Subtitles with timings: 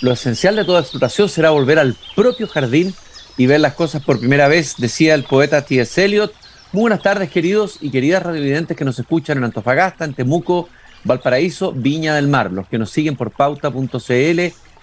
[0.00, 2.94] lo esencial de toda explotación será volver al propio jardín
[3.36, 6.04] y ver las cosas por primera vez, decía el poeta T.S.
[6.04, 6.32] Eliot.
[6.72, 10.68] Muy buenas tardes, queridos y queridas radiovidentes que nos escuchan en Antofagasta, en Temuco,
[11.04, 14.40] Valparaíso, Viña del Mar, los que nos siguen por pauta.cl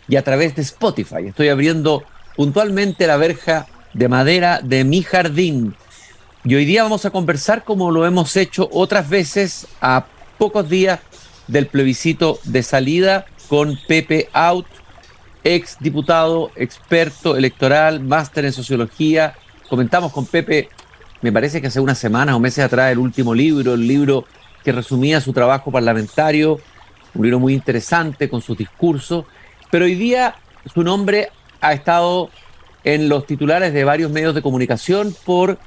[0.08, 1.28] y a través de Spotify.
[1.28, 2.04] Estoy abriendo
[2.36, 5.76] puntualmente la verja de madera de mi jardín.
[6.44, 10.06] Y hoy día vamos a conversar como lo hemos hecho otras veces a
[10.38, 11.00] pocos días
[11.48, 14.66] del plebiscito de salida con Pepe Out,
[15.46, 19.36] ex diputado, experto electoral, máster en sociología.
[19.70, 20.70] Comentamos con Pepe,
[21.22, 24.26] me parece que hace unas semanas o meses atrás, el último libro, el libro
[24.63, 26.59] que resumía su trabajo parlamentario,
[27.13, 29.26] un libro muy interesante con sus discursos,
[29.70, 30.36] pero hoy día
[30.73, 31.30] su nombre
[31.62, 32.31] ha estado
[32.84, 35.59] en los titulares de varios medios de comunicación por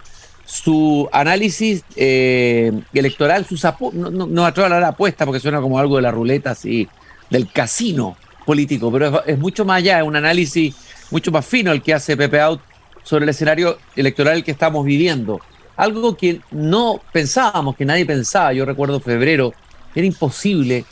[0.44, 5.78] su análisis eh, electoral, sus no, no, no atrevo a de apuesta porque suena como
[5.78, 6.88] algo de la ruleta así,
[7.30, 8.16] del casino
[8.48, 10.74] político, pero es, mucho más allá, es un análisis
[11.10, 12.62] mucho más fino el que hace Pepe Out
[13.02, 15.38] sobre el escenario electoral que estamos viviendo.
[15.76, 19.52] Algo que no pensábamos, que nadie pensaba, yo recuerdo febrero,
[19.94, 20.86] era imposible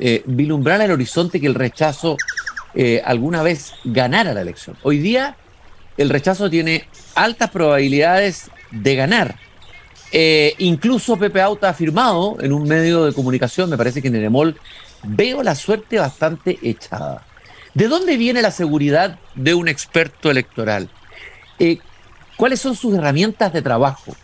[0.00, 2.16] eh, vislumbrar el horizonte que el rechazo
[2.74, 4.76] eh, alguna vez ganara la elección.
[4.82, 5.36] Hoy día
[5.96, 9.36] el rechazo tiene altas probabilidades de ganar.
[10.10, 14.16] Eh, incluso Pepe Auta ha afirmado en un medio de comunicación, me parece que en
[14.16, 14.56] Eremol,
[15.02, 17.26] veo la suerte bastante echada.
[17.74, 20.88] ¿De dónde viene la seguridad de un experto electoral?
[21.58, 21.78] Eh,
[22.36, 24.14] ¿Cuáles son sus herramientas de trabajo?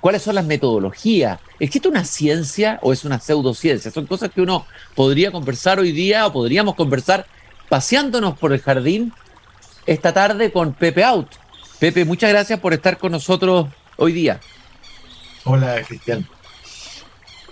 [0.00, 1.40] ¿Cuáles son las metodologías?
[1.58, 3.90] ¿Existe una ciencia o es una pseudociencia?
[3.90, 7.26] Son cosas que uno podría conversar hoy día o podríamos conversar
[7.68, 9.12] paseándonos por el jardín
[9.86, 11.28] esta tarde con Pepe Out.
[11.78, 14.40] Pepe, muchas gracias por estar con nosotros hoy día.
[15.44, 16.26] Hola, Cristian.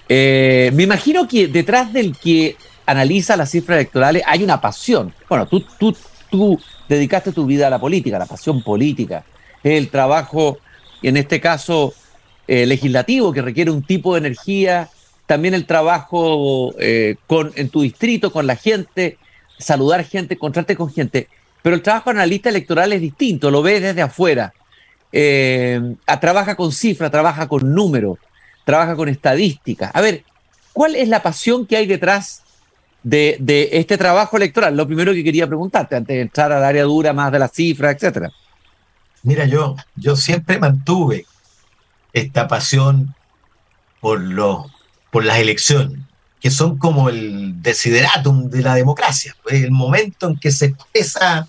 [0.08, 5.12] Eh, me imagino que detrás del que analiza las cifras electorales hay una pasión.
[5.28, 5.96] Bueno, tú, tú,
[6.30, 9.24] tú dedicaste tu vida a la política, la pasión política,
[9.62, 10.58] el trabajo,
[11.02, 11.94] en este caso,
[12.46, 14.90] eh, legislativo, que requiere un tipo de energía,
[15.26, 19.16] también el trabajo eh, con, en tu distrito, con la gente,
[19.58, 21.28] saludar gente, encontrarte con gente.
[21.62, 24.52] Pero el trabajo analista electoral es distinto, lo ves desde afuera.
[25.10, 28.18] Eh, trabaja con cifras, trabaja con números,
[28.64, 29.90] trabaja con estadísticas.
[29.94, 30.24] A ver,
[30.72, 32.42] ¿cuál es la pasión que hay detrás
[33.02, 34.76] de, este trabajo electoral?
[34.76, 37.94] Lo primero que quería preguntarte antes de entrar al área dura más de las cifras,
[37.94, 38.32] etcétera.
[39.22, 41.26] Mira, yo, yo siempre mantuve
[42.12, 43.14] esta pasión
[44.00, 44.70] por, lo,
[45.10, 45.98] por las elecciones,
[46.40, 51.48] que son como el desideratum de la democracia, el momento en que se expresa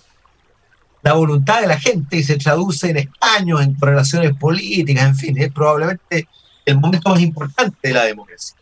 [1.02, 5.38] la voluntad de la gente y se traduce en escaños, en relaciones políticas, en fin,
[5.38, 6.26] es probablemente
[6.66, 8.56] el momento más importante de la democracia.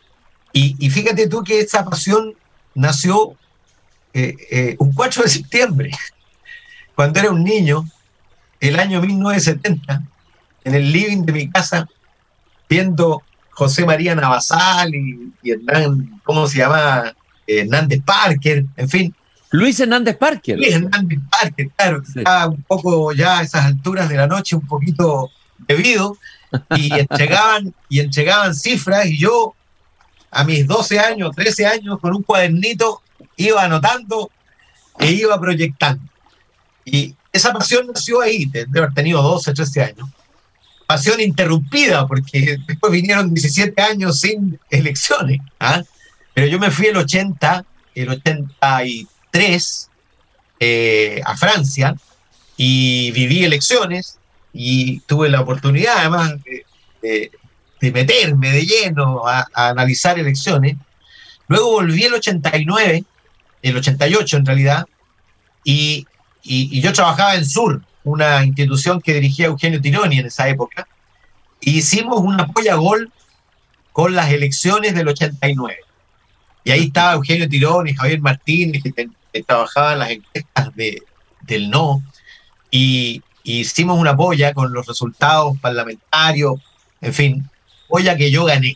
[0.53, 2.33] Y, fíjate tú que esa pasión
[2.75, 3.35] nació
[4.13, 5.91] eh, eh, un 4 de septiembre,
[6.95, 7.83] cuando era un niño,
[8.61, 10.01] el año 1970,
[10.63, 11.89] en el living de mi casa,
[12.69, 17.13] viendo José María Navasal y, Hernán, ¿cómo se llama?
[17.47, 19.15] Hernández Parker, en fin,
[19.51, 20.57] Luis Hernández Parker.
[20.57, 24.65] Luis Hernández Parker, claro, está un poco ya a esas alturas de la noche, un
[24.65, 26.17] poquito bebido,
[26.75, 29.55] y entregaban, y entregaban cifras, y yo
[30.31, 33.01] a mis 12 años, 13 años, con un cuadernito,
[33.37, 34.29] iba anotando
[34.99, 36.03] e iba proyectando.
[36.83, 40.09] Y esa pasión nació ahí, de haber tenido 12, 13 años.
[40.87, 45.39] Pasión interrumpida, porque después vinieron 17 años sin elecciones.
[45.59, 45.81] ¿ah?
[46.33, 47.65] Pero yo me fui el 80,
[47.95, 49.89] el 83
[50.59, 51.95] eh, a Francia
[52.55, 54.17] y viví elecciones
[54.57, 56.35] y tuve la oportunidad además
[57.01, 57.29] de,
[57.81, 60.77] meterme de lleno a, analizar elecciones.
[61.49, 63.03] Luego volví el 89,
[63.61, 64.85] el 88 en realidad,
[65.63, 66.07] y,
[66.41, 70.87] y, yo trabajaba en Sur, una institución que dirigía Eugenio Tironi en esa época,
[71.61, 73.11] e hicimos un apoyo a gol
[73.91, 75.77] con las elecciones del 89.
[76.63, 81.03] Y ahí estaba Eugenio Tironi, Javier Martínez, que trabajaba en las encuestas de,
[81.41, 82.01] del no
[82.71, 86.55] y, hicimos una polla con los resultados parlamentarios,
[87.01, 87.49] en fin,
[87.87, 88.75] polla que yo gané.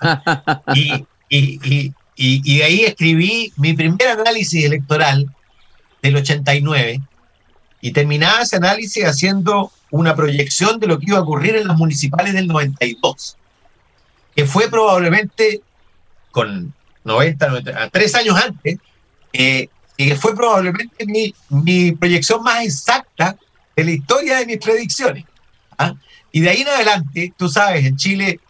[0.74, 1.06] y,
[2.16, 5.28] y, de ahí escribí mi primer análisis electoral
[6.02, 7.00] del 89
[7.80, 11.76] y terminaba ese análisis haciendo una proyección de lo que iba a ocurrir en las
[11.76, 13.36] municipales del 92,
[14.34, 15.62] que fue probablemente
[16.30, 16.74] con
[17.04, 18.78] 90, 90 tres años antes,
[19.32, 23.36] eh, y fue probablemente mi, mi, proyección más exacta
[23.76, 25.24] de la historia de mis predicciones.
[25.78, 25.94] ¿ah?
[26.32, 28.40] Y de ahí en adelante, tú sabes, en Chile,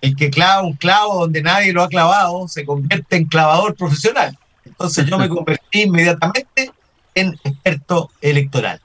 [0.00, 4.36] el que clava un clavo donde nadie lo ha clavado se convierte en clavador profesional.
[4.64, 6.72] Entonces yo me convertí inmediatamente
[7.14, 8.80] en experto electoral.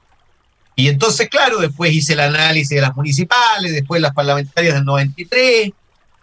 [0.75, 5.71] Y entonces, claro, después hice el análisis de las municipales, después las parlamentarias del 93,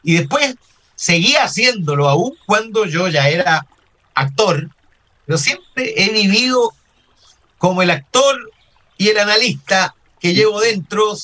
[0.03, 0.57] y después
[0.95, 3.67] seguía haciéndolo aún cuando yo ya era
[4.15, 4.69] actor,
[5.27, 6.73] pero siempre he vivido
[7.59, 8.51] como el actor
[8.99, 11.15] y el analista que llevo dentro,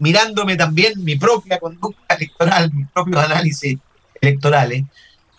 [0.00, 3.78] mirándome también mi propia conducta electoral, mis propios análisis
[4.20, 4.84] electorales.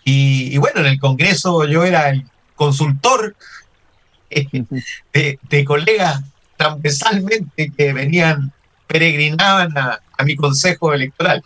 [0.02, 2.24] Y, bueno, en el Congreso yo era el
[2.56, 3.36] consultor
[4.30, 6.22] de, de colegas
[6.60, 8.52] transversalmente que venían,
[8.86, 11.42] peregrinaban a, mi consejo electoral.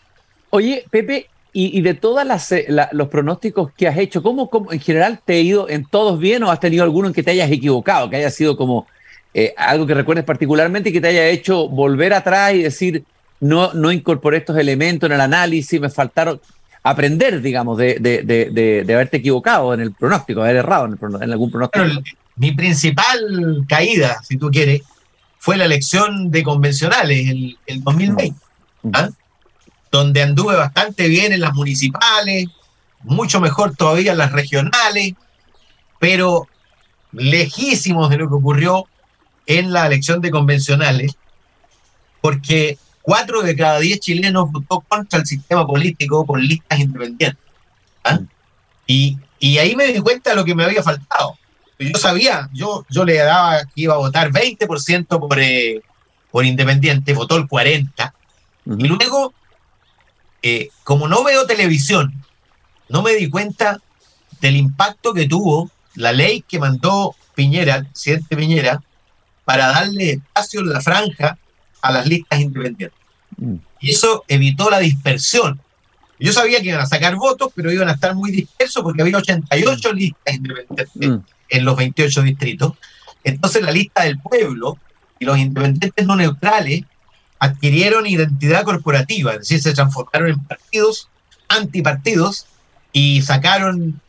[0.50, 5.34] Oye, Pepe, y, de todos eh, los pronósticos que has hecho, ¿cómo, en general te
[5.34, 8.16] ha ido en todos bien o has tenido alguno en que te hayas equivocado, que
[8.16, 8.88] haya sido como
[9.36, 13.04] eh, algo que recuerdes particularmente y que te haya hecho volver atrás y decir,
[13.40, 16.40] no, no incorporé estos elementos en el análisis, me faltaron
[16.84, 21.84] aprender, digamos, de, de, haberte equivocado en el pronóstico, haber errado en, algún pronóstico?
[22.36, 24.82] mi principal caída, si tú quieres,
[25.38, 28.34] fue la elección de convencionales, el, el 2020,
[28.92, 29.08] ¿ah?
[29.90, 32.46] donde anduve bastante bien en las municipales,
[33.02, 35.14] mucho mejor todavía en las regionales,
[35.98, 36.46] pero
[37.12, 38.86] lejísimos de lo que ocurrió
[39.46, 41.16] en la elección de convencionales,
[42.20, 47.42] porque cuatro de cada diez chilenos votó contra el sistema político por listas independientes.
[48.04, 48.20] ¿ah?
[48.86, 51.36] Y, y ahí me di cuenta de lo que me había faltado
[51.78, 55.82] yo sabía, yo, yo le daba que iba a votar 20% por, eh,
[56.30, 58.12] por Independiente, votó el 40%.
[58.78, 59.34] Y luego,
[60.42, 62.24] eh, como no veo televisión,
[62.88, 63.80] no me di cuenta
[64.40, 68.82] del impacto que tuvo la ley que mandó Piñera, el presidente Piñera,
[69.44, 71.38] para darle espacio en la franja
[71.82, 72.98] a las listas independientes.
[73.36, 73.56] Mm.
[73.80, 75.60] Y eso evitó la dispersión.
[76.18, 79.18] Yo sabía que iban a sacar votos, pero iban a estar muy dispersos porque había
[79.18, 79.96] 88 mm.
[79.96, 80.88] listas independientes.
[80.94, 82.72] Mm en los 28 distritos.
[83.22, 84.78] Entonces la lista del pueblo
[85.18, 86.82] y los independientes no neutrales
[87.38, 91.08] adquirieron identidad corporativa, es decir, se transformaron en partidos,
[91.48, 92.46] antipartidos,
[92.92, 94.00] y sacaron,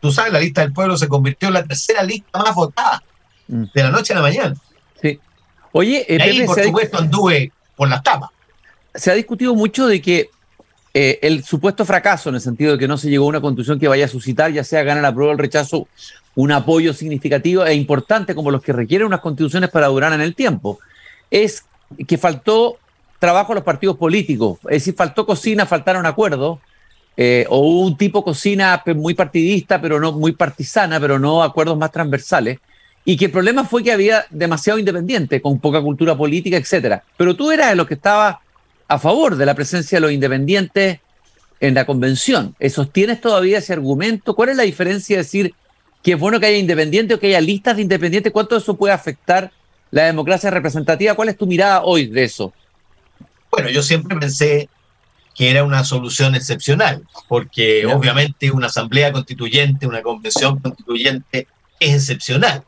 [0.00, 3.02] tú sabes, la lista del pueblo se convirtió en la tercera lista más votada
[3.48, 4.54] de la noche a la mañana.
[5.00, 5.18] Sí.
[5.72, 8.30] Oye, eh, ahí, por supuesto, anduve por las tapas.
[8.94, 10.30] Se ha discutido mucho de que
[10.94, 13.78] eh, el supuesto fracaso, en el sentido de que no se llegó a una constitución
[13.78, 15.88] que vaya a suscitar, ya sea ganar la prueba o el rechazo,
[16.34, 20.34] un apoyo significativo e importante como los que requieren unas constituciones para durar en el
[20.34, 20.78] tiempo,
[21.30, 21.64] es
[22.06, 22.78] que faltó
[23.18, 26.60] trabajo a los partidos políticos, es decir, faltó cocina, faltaron acuerdos,
[27.16, 31.90] eh, o un tipo cocina muy partidista, pero no muy partisana, pero no acuerdos más
[31.90, 32.58] transversales,
[33.06, 37.02] y que el problema fue que había demasiado independiente, con poca cultura política, etcétera.
[37.16, 38.42] Pero tú eras de los que estaba
[38.88, 41.00] a favor de la presencia de los independientes
[41.60, 42.54] en la convención.
[42.68, 44.34] ¿Sostienes todavía ese argumento?
[44.34, 45.54] ¿Cuál es la diferencia de decir
[46.06, 48.32] que es bueno que haya independientes o que haya listas de independientes.
[48.32, 49.50] ¿Cuánto eso puede afectar
[49.90, 51.14] la democracia representativa?
[51.14, 52.52] ¿Cuál es tu mirada hoy de eso?
[53.50, 54.68] Bueno, yo siempre pensé
[55.34, 61.48] que era una solución excepcional, porque obviamente una asamblea constituyente, una convención constituyente
[61.80, 62.62] es excepcional.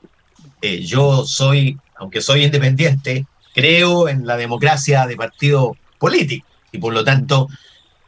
[0.63, 6.93] Eh, yo soy, aunque soy independiente, creo en la democracia de partido político y por
[6.93, 7.49] lo tanto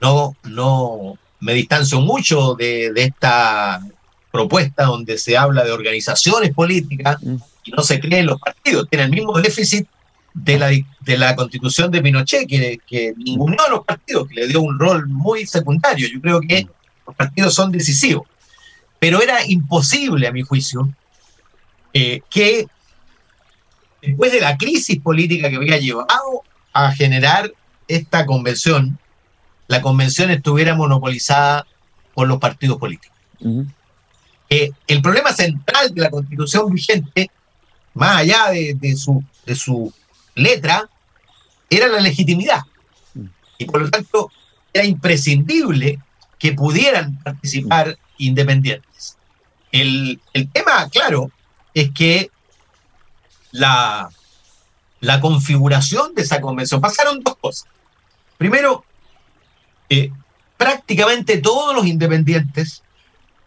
[0.00, 3.80] no, no me distancio mucho de, de esta
[4.30, 7.36] propuesta donde se habla de organizaciones políticas mm.
[7.64, 8.88] y no se creen los partidos.
[8.88, 9.86] Tiene el mismo déficit
[10.34, 14.48] de la, de la constitución de Pinochet, que, que ninguno de los partidos, que le
[14.48, 16.08] dio un rol muy secundario.
[16.08, 16.68] Yo creo que
[17.06, 18.26] los partidos son decisivos.
[18.98, 20.88] Pero era imposible, a mi juicio,
[21.92, 22.66] eh, que
[24.02, 27.52] después de la crisis política que había llevado a generar
[27.88, 28.98] esta convención,
[29.68, 31.66] la convención estuviera monopolizada
[32.14, 33.10] por los partidos políticos
[34.50, 37.30] el problema central de la constitución vigente,
[37.94, 39.92] más allá de, su, de su
[40.34, 40.88] letra,
[41.68, 42.62] era la legitimidad.
[43.58, 44.32] Y por lo tanto,
[44.72, 46.00] era imprescindible
[46.38, 49.16] que pudieran participar independientes.
[49.70, 50.20] El,
[50.52, 51.30] tema, claro,
[51.74, 52.30] es que
[53.52, 54.10] la,
[55.00, 57.66] la configuración de esa convención pasaron dos cosas.
[58.38, 58.84] Primero,
[59.88, 60.12] eh,
[60.56, 62.82] prácticamente todos los independientes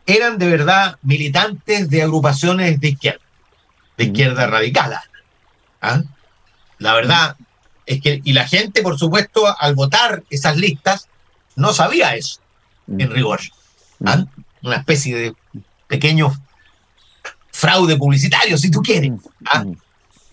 [0.05, 3.21] eran de verdad militantes de agrupaciones de izquierda,
[3.97, 4.99] de izquierda radical.
[5.81, 6.01] ¿ah?
[6.79, 7.37] La verdad
[7.85, 11.07] es que, y la gente, por supuesto, al votar esas listas,
[11.55, 12.39] no sabía eso,
[12.87, 13.39] en rigor.
[14.05, 14.25] ¿ah?
[14.61, 15.35] Una especie de
[15.87, 16.33] pequeño
[17.53, 19.11] fraude publicitario, si tú quieres.
[19.45, 19.63] ¿ah?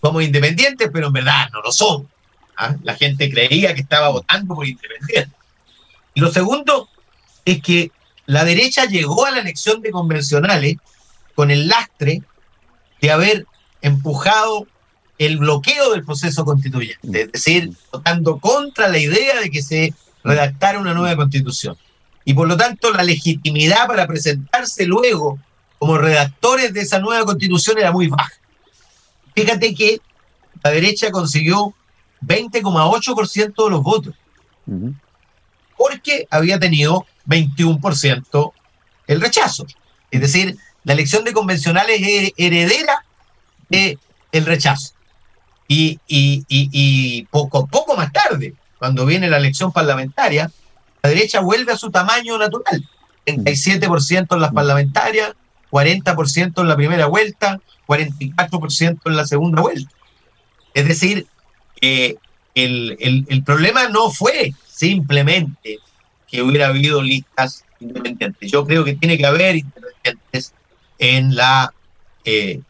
[0.01, 2.09] Somos independientes, pero en verdad no lo son.
[2.83, 5.33] La gente creía que estaba votando por independientes.
[6.13, 6.89] Y lo segundo
[7.45, 7.91] es que
[8.25, 10.77] la derecha llegó a la elección de convencionales
[11.33, 12.21] con el lastre
[13.01, 13.45] de haber
[13.81, 14.67] empujado
[15.17, 20.79] el bloqueo del proceso constituyente, es decir, votando contra la idea de que se redactara
[20.79, 21.77] una nueva constitución.
[22.25, 25.39] Y por lo tanto, la legitimidad para presentarse luego
[25.81, 28.31] como redactores de esa nueva constitución era muy baja.
[29.33, 29.99] Fíjate que
[30.63, 31.73] la derecha consiguió
[32.23, 34.13] 20,8% de los votos,
[35.75, 38.51] porque había tenido 21%
[39.07, 39.65] el rechazo.
[40.11, 43.03] Es decir, la elección de convencionales es heredera
[43.67, 43.97] del
[44.31, 44.93] el rechazo.
[45.67, 50.51] Y, y, poco, poco más tarde, cuando viene la elección parlamentaria,
[51.01, 52.87] la derecha vuelve a su tamaño natural.
[53.25, 55.33] 37% en las parlamentarias,
[55.71, 59.91] 40% en la primera vuelta, 44% en la segunda vuelta.
[60.73, 61.27] Es decir,
[61.81, 62.17] el,
[62.55, 65.79] el, problema no fue simplemente
[66.27, 68.51] que hubiera habido listas independientes.
[68.51, 70.53] Yo creo que tiene que haber independientes
[70.99, 71.73] en la,
[72.25, 72.61] eh,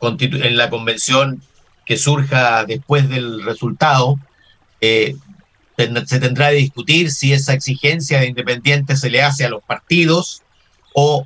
[0.00, 1.42] en la convención
[1.86, 4.18] que surja después del resultado.
[4.80, 5.16] Eh,
[6.06, 10.42] se tendrá de discutir si esa exigencia de independientes se le hace a los partidos
[10.92, 11.24] o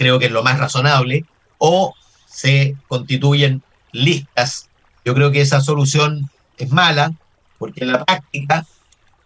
[0.00, 1.26] creo que es lo más razonable,
[1.58, 1.94] o
[2.26, 4.70] se constituyen listas.
[5.04, 7.12] Yo creo que esa solución es mala,
[7.58, 8.64] porque en la práctica,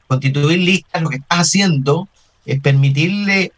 [0.09, 2.09] constituir listas lo que está haciendo
[2.45, 3.53] es permitirle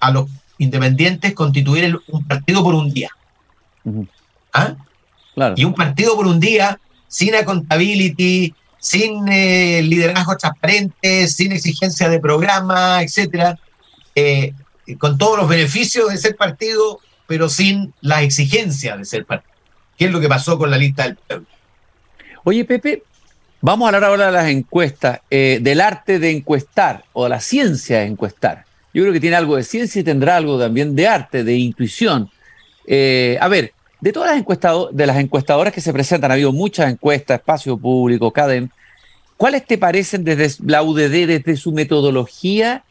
[0.00, 3.08] a los independientes constituir un partido por un día.
[4.52, 4.74] ¿Ah?
[5.56, 12.20] Y un partido por un día, sin accountability, sin eh, liderazgo transparente, sin exigencia de
[12.20, 13.58] programa, etcétera,
[14.14, 14.52] eh,
[14.98, 19.54] con todos los beneficios de ser partido, pero sin las exigencias de ser partido.
[19.96, 21.46] ¿Qué es lo que pasó con la lista del pueblo?
[22.44, 23.02] Oye, Pepe,
[23.60, 27.40] vamos a hablar ahora de las encuestas, eh, del arte de encuestar o de la
[27.40, 28.64] ciencia de encuestar.
[28.92, 32.30] Yo creo que tiene algo de ciencia y tendrá algo también de arte, de intuición.
[32.86, 36.52] Eh, a ver, de todas las encuestadoras, de las encuestadoras que se presentan, ha habido
[36.52, 38.68] muchas encuestas, espacio público, CADEM.
[39.36, 42.84] ¿Cuáles te parecen desde la UDD, desde su metodología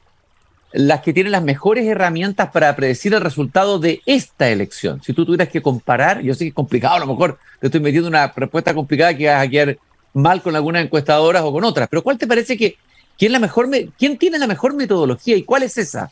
[0.74, 5.02] las que tienen las mejores herramientas para predecir el resultado de esta elección.
[5.04, 7.80] Si tú tuvieras que comparar, yo sé que es complicado, a lo mejor te estoy
[7.80, 9.78] metiendo una respuesta complicada que vas a quedar
[10.14, 12.76] mal con algunas encuestadoras o con otras, pero ¿cuál te parece que
[13.18, 16.12] quién, la mejor quién tiene la mejor metodología y cuál es esa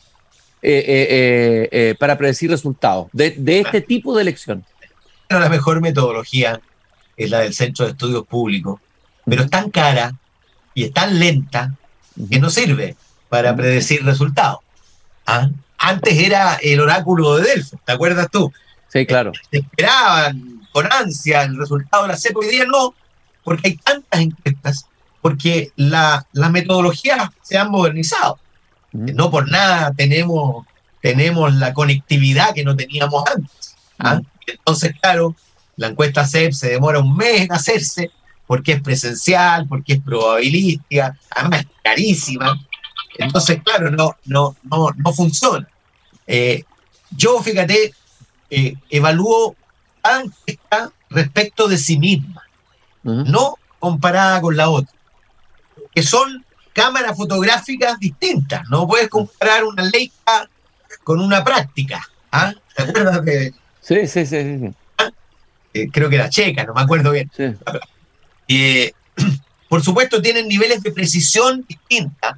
[0.62, 4.64] eh, eh, eh, para predecir resultados de, este tipo de elección?
[5.28, 6.60] La mejor metodología
[7.16, 8.80] es la del Centro de Estudios Públicos,
[9.24, 10.14] pero es tan cara
[10.72, 11.74] y es tan lenta
[12.30, 12.96] que no sirve
[13.32, 14.58] para predecir resultados.
[15.24, 15.48] ¿Ah?
[15.78, 18.52] Antes era el oráculo de Delfos, ¿te acuerdas tú?
[18.88, 19.32] Sí, claro.
[19.50, 22.94] Se esperaban con ansia el resultado de la CEP, hoy día no,
[23.42, 24.86] porque hay tantas encuestas,
[25.22, 28.38] porque la, las metodologías se han modernizado.
[28.92, 30.66] No por nada tenemos,
[31.00, 33.76] tenemos la conectividad que no teníamos antes.
[33.98, 34.20] ¿ah?
[34.46, 35.34] Entonces, claro,
[35.76, 38.10] la encuesta CEP se demora un mes en hacerse,
[38.46, 42.60] porque es presencial, porque es probabilística, además es carísima.
[43.18, 45.68] Entonces, claro, no, no, no, no funciona.
[46.26, 46.64] Eh,
[47.10, 47.94] yo, fíjate,
[48.50, 49.56] eh, evalúo
[50.04, 52.42] encuesta respecto de sí misma,
[53.02, 54.92] no comparada con la otra,
[55.94, 58.62] que son cámaras fotográficas distintas.
[58.68, 60.48] No puedes comparar una Leica
[61.04, 62.00] con una práctica.
[62.30, 62.54] ¿ah?
[62.74, 63.54] ¿Te acuerdas de...?
[63.80, 64.58] Sí, sí, sí.
[64.58, 64.74] sí.
[64.98, 65.10] ¿Ah?
[65.74, 67.30] Eh, creo que era checa, no me acuerdo bien.
[69.68, 72.36] por supuesto, tienen niveles de precisión distintas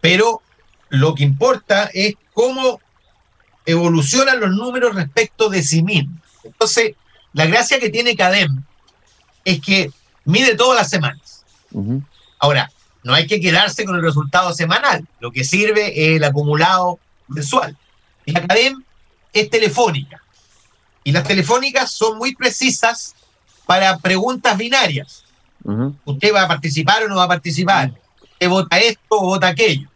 [0.00, 0.42] pero
[0.88, 2.80] lo que importa es cómo
[3.66, 6.20] evolucionan los números respecto de sí mismos.
[6.44, 6.94] Entonces,
[7.32, 8.64] la gracia que tiene CADEM
[9.44, 9.90] es que
[10.24, 11.44] mide todas las semanas.
[12.38, 12.70] Ahora,
[13.04, 17.76] no hay que quedarse con el resultado semanal, lo que sirve es el acumulado mensual.
[18.26, 18.82] la CADEM
[19.32, 20.22] es telefónica,
[21.04, 23.14] y las telefónicas son muy precisas
[23.66, 25.24] para preguntas binarias.
[26.04, 27.92] ¿Usted va a participar o no va a participar?
[28.40, 29.86] ¿Usted vota esto o vota aquello?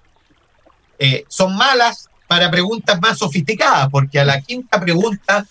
[0.98, 5.46] Eh, son malas para preguntas más sofisticadas, porque a la quinta pregunta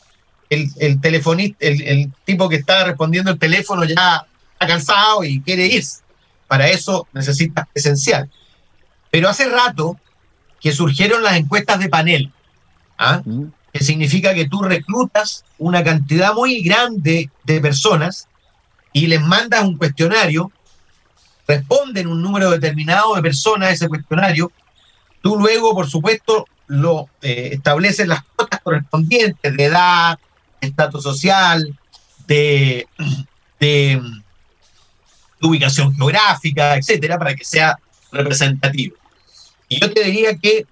[0.48, 5.66] el, el telefonista, el, tipo que está respondiendo el teléfono ya está cansado y quiere
[5.66, 6.02] irse.
[6.48, 8.30] Para eso necesitas presencial.
[9.10, 10.00] Pero hace rato
[10.62, 12.32] que surgieron las encuestas de panel,
[13.00, 13.24] ¿ah?
[13.74, 18.28] que significa que tú reclutas una cantidad muy grande de personas
[18.92, 20.52] y les mandas un cuestionario,
[21.48, 24.52] responden un número determinado de personas a ese cuestionario
[25.24, 30.20] Tú luego, por supuesto, lo eh, estableces las cuotas correspondientes de edad,
[30.60, 31.80] estatus social,
[32.28, 32.86] de,
[33.58, 34.02] de,
[35.42, 37.80] ubicación geográfica, etcétera, para que sea
[38.12, 38.98] representativo.
[39.70, 40.66] Y yo te diría que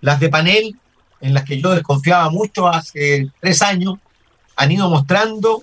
[0.00, 0.76] las de panel,
[1.20, 3.98] en las que yo desconfiaba mucho hace tres años,
[4.56, 5.62] han ido mostrando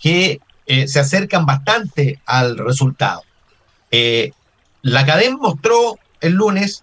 [0.00, 3.22] que eh, se acercan bastante al resultado.
[3.90, 4.32] Eh,
[4.82, 6.82] la Academ mostró el lunes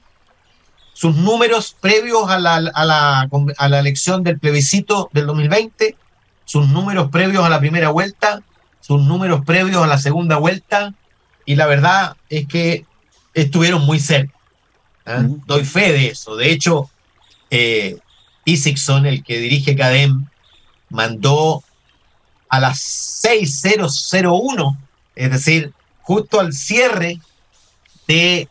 [0.93, 5.97] sus números previos a la, a, la, a la elección del plebiscito del 2020,
[6.45, 8.41] sus números previos a la primera vuelta,
[8.79, 10.93] sus números previos a la segunda vuelta,
[11.45, 12.85] y la verdad es que
[13.33, 14.33] estuvieron muy cerca.
[15.05, 15.27] ¿eh?
[15.45, 16.35] Doy fe de eso.
[16.35, 16.89] De hecho,
[17.49, 17.97] eh,
[18.45, 20.27] Isixson, el que dirige CADEM,
[20.89, 21.63] mandó
[22.49, 24.77] a las 6001,
[25.15, 27.19] es decir, justo al cierre
[28.07, 28.47] de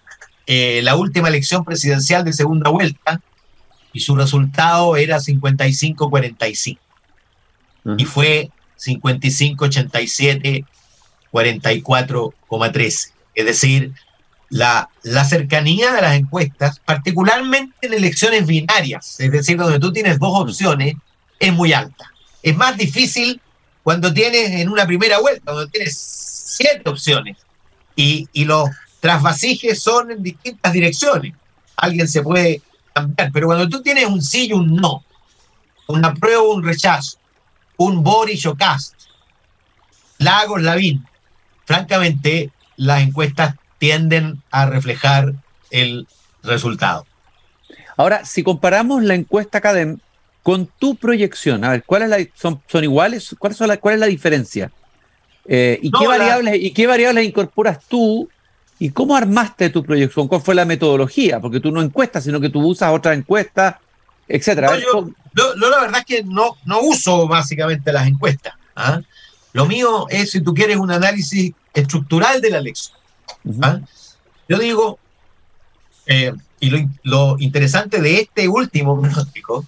[0.46, 3.20] eh, la última elección presidencial de segunda vuelta,
[3.92, 6.78] y su resultado era 55-45.
[7.98, 10.64] Y fue 55-87,
[11.32, 13.12] 44,13.
[13.34, 13.92] Es decir,
[14.48, 20.18] la, la, cercanía de las encuestas, particularmente en elecciones binarias, es decir, donde tú tienes
[20.18, 20.94] dos opciones,
[21.38, 22.12] es muy alta.
[22.42, 23.40] Es más difícil
[23.82, 25.96] cuando tienes en una primera vuelta, donde tienes
[26.62, 27.36] siete opciones
[27.96, 31.34] y, los trasvasijes son en distintas direcciones.
[31.76, 35.04] Alguien se puede cambiar, pero cuando tú tienes un sí y un no,
[35.88, 37.18] un apruebo o un rechazo,
[37.76, 38.94] un Boris o Cast,
[40.18, 41.04] Lagos, Lavín,
[41.64, 45.34] francamente las encuestas tienden a reflejar
[45.70, 46.06] el
[46.44, 47.06] resultado.
[47.96, 49.98] Ahora, si comparamos la encuesta Academ
[50.44, 53.34] con tu proyección, a ver, ¿cuál es la, son, son iguales?
[53.38, 54.70] ¿Cuál, son la, ¿Cuál es la diferencia?
[55.46, 58.28] Eh, ¿y, no, qué variables, ¿Y qué variables incorporas tú?
[58.78, 60.28] ¿Y cómo armaste tu proyección?
[60.28, 61.40] ¿Cuál fue la metodología?
[61.40, 63.80] Porque tú no encuestas, sino que tú usas otra encuesta,
[64.26, 64.70] etcétera.
[64.70, 64.78] No,
[65.34, 68.54] yo, lo, la verdad es que no, no uso básicamente las encuestas.
[68.74, 69.00] ¿ah?
[69.52, 72.98] Lo mío es, si tú quieres, un análisis estructural de la elección.
[73.62, 73.80] ¿ah?
[74.48, 74.98] Yo digo,
[76.06, 79.64] eh, y lo, lo, interesante de este último pronóstico,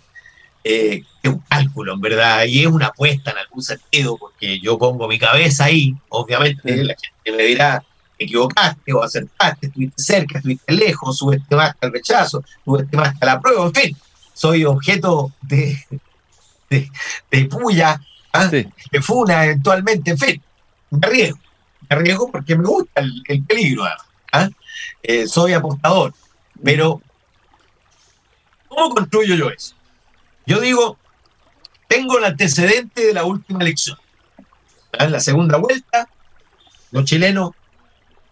[0.64, 4.76] eh, es un cálculo, en verdad, y es una apuesta en algún sentido, porque yo
[4.76, 6.84] pongo mi cabeza ahí, obviamente sí.
[6.84, 7.82] la gente me dirá,
[8.18, 13.96] equivocaste o acertaste, estuviste cerca, estuviste lejos, subestimaste el rechazo, subestimaste la prueba, en fin,
[14.34, 15.78] soy objeto de,
[16.68, 16.90] de,
[17.30, 17.98] de puya,
[18.32, 18.48] ¿ah?
[18.50, 18.68] sí.
[18.92, 20.42] de funa eventualmente, en fin,
[20.90, 21.38] me arriesgo,
[21.88, 23.84] me arriesgo porque me gusta el, el peligro,
[24.32, 24.50] ¿ah?
[25.02, 26.12] eh, soy apostador,
[26.62, 27.00] pero
[28.68, 29.74] ¿cómo construyo yo eso?
[30.46, 30.98] Yo digo,
[31.94, 33.96] tengo el antecedente de la última elección.
[34.92, 36.09] En la segunda vuelta,
[36.90, 37.52] los chilenos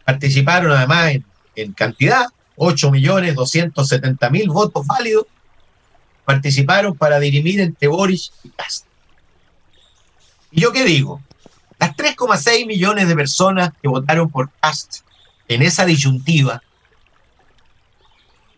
[0.04, 5.26] participaron además en, en cantidad, 8.270.000 votos válidos,
[6.24, 8.86] participaron para dirimir entre Boris y Cast.
[10.50, 11.22] ¿Y yo qué digo?
[11.78, 15.02] Las 3,6 millones de personas que votaron por Cast
[15.46, 16.62] en esa disyuntiva,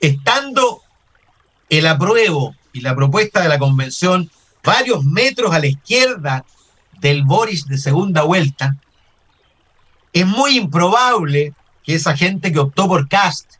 [0.01, 0.81] estando
[1.69, 4.31] el apruebo y la propuesta de la convención
[4.65, 6.45] varios metros a la izquierda
[7.01, 8.77] del Boris de segunda vuelta,
[10.13, 13.55] es muy improbable que esa gente que optó por Cast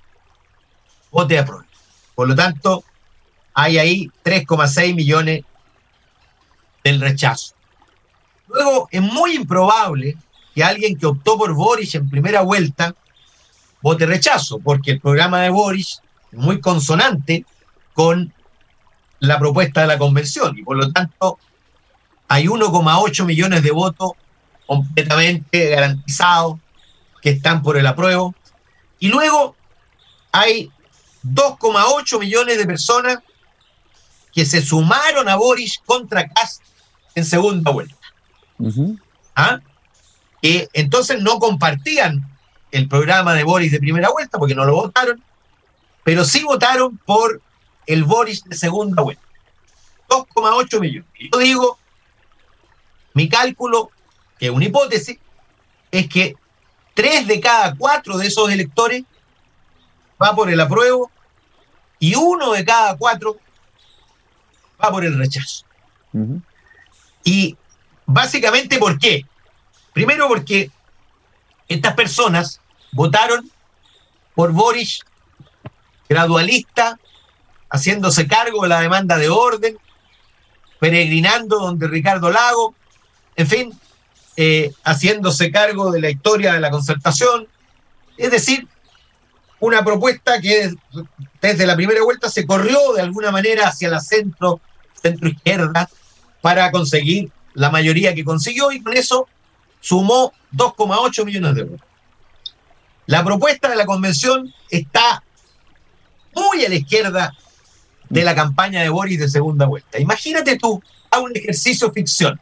[1.11, 1.67] vote a prueba.
[2.15, 2.85] Por lo tanto,
[3.53, 5.45] hay ahí 3,6 millones
[6.83, 7.55] del rechazo.
[8.49, 10.17] Luego, es muy improbable
[10.55, 12.95] que alguien que optó por Boris en primera vuelta
[13.81, 16.01] vote rechazo, porque el programa de Boris
[16.33, 17.45] es muy consonante
[17.93, 18.33] con
[19.21, 21.39] la propuesta de la convención y por lo tanto
[22.29, 24.13] hay 1,8 millones de votos
[24.67, 26.59] completamente garantizados
[27.23, 28.35] que están por el apruebo
[28.99, 29.57] y luego
[30.33, 30.71] hay
[31.23, 33.19] 2,8 millones de personas
[34.33, 36.63] que se sumaron a Boris contra Cast
[37.15, 37.95] en segunda vuelta.
[38.59, 39.01] Uh -huh.
[39.37, 39.61] ¿Ah?
[40.43, 42.29] Que entonces no compartían
[42.73, 45.23] el programa de Boris de primera vuelta porque no lo votaron,
[46.03, 47.41] pero sí votaron por
[47.87, 49.23] el Boris de segunda vuelta.
[50.09, 51.09] 2,8 millones.
[51.19, 51.79] Y yo digo,
[53.15, 53.91] mi cálculo,
[54.39, 55.19] que es una hipótesis,
[55.91, 56.37] es que
[56.95, 59.05] tres de cada cuatro de esos electores
[60.21, 61.11] va por el apruebo
[61.99, 63.39] y uno de cada cuatro
[64.83, 65.65] va por el rechazo.
[66.13, 66.43] Uh -huh.
[67.25, 67.57] Y
[68.07, 69.25] básicamente, ¿por qué?
[69.93, 70.71] Primero porque
[71.69, 72.61] estas personas
[72.93, 73.51] votaron
[74.35, 75.01] por Boris
[76.09, 76.99] gradualista,
[77.75, 79.77] haciéndose cargo de la demanda de orden,
[80.79, 82.73] peregrinando donde Ricardo Lago,
[83.35, 83.81] en fin,
[84.37, 87.49] eh, haciéndose cargo de la historia de la concertación.
[88.17, 88.69] Es decir,
[89.59, 90.73] una propuesta que
[91.41, 94.61] desde la primera vuelta se corrió de alguna manera hacia la centro,
[95.03, 95.91] centro izquierda
[96.43, 99.27] para conseguir la mayoría que consiguió y con eso
[99.81, 101.81] sumó 2,8 millones de euros.
[103.07, 105.25] La propuesta de la convención está
[106.35, 107.35] muy a la izquierda
[108.09, 109.99] de la campaña de Boris de segunda vuelta.
[109.99, 112.41] Imagínate tú a un ejercicio ficción.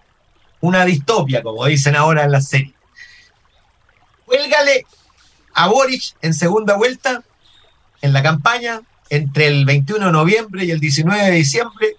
[0.60, 2.72] una distopia, como dicen ahora en la serie.
[4.24, 4.86] Cuélgale
[5.54, 7.22] a Boric en segunda vuelta,
[8.00, 11.96] en la campaña, entre el 21 de noviembre y el 19 de diciembre,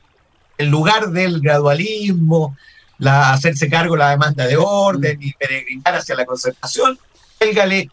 [0.57, 2.57] en lugar del gradualismo,
[2.97, 6.97] la, hacerse cargo de la demanda de orden y peregrinar hacia la concertación,
[7.37, 7.89] cuélgale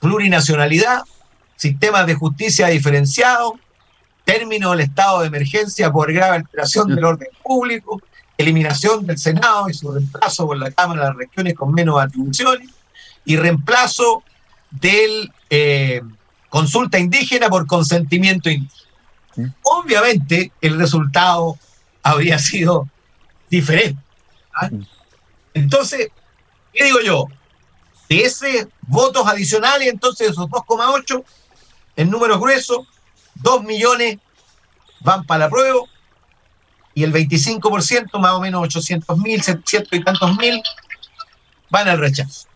[0.00, 1.02] plurinacionalidad,
[1.56, 3.52] sistemas de justicia diferenciados,
[4.24, 8.00] término del estado de emergencia por grave alteración del orden público,
[8.36, 12.70] eliminación del Senado y su reemplazo por la Cámara de las Regiones con menos atribuciones,
[13.24, 14.22] y reemplazo
[14.70, 16.02] del eh,
[16.48, 18.84] consulta indígena por consentimiento indígena.
[19.62, 21.58] Obviamente el resultado
[22.02, 22.88] habría sido
[23.50, 24.00] diferente.
[24.54, 24.70] ¿ah?
[25.54, 26.08] Entonces,
[26.72, 27.26] ¿qué digo yo?
[28.08, 31.24] De ese votos adicionales, entonces esos 2,8,
[31.96, 32.86] en número grueso,
[33.36, 34.18] 2 millones
[35.00, 35.80] van para la prueba
[36.94, 40.62] y el 25%, más o menos 800 mil, 700 y tantos mil,
[41.70, 42.48] van al rechazo.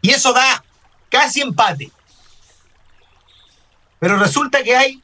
[0.00, 0.64] Y eso da
[1.08, 1.90] casi empate.
[3.98, 5.02] Pero resulta que hay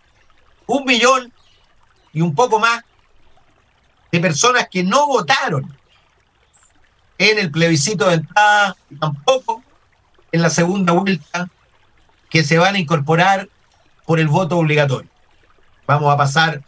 [0.67, 1.33] un millón
[2.13, 2.83] y un poco más
[4.11, 5.77] de personas que no votaron
[7.19, 9.63] en el plebiscito de entrada y tampoco
[10.33, 11.49] en la segunda vuelta
[12.31, 13.49] que se van a incorporar
[14.07, 15.11] por el voto obligatorio.
[15.87, 16.63] Vamos a pasar,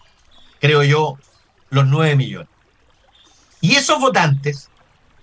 [0.60, 1.18] creo yo,
[1.70, 2.48] los 9 millones.
[3.60, 4.68] Y esos votantes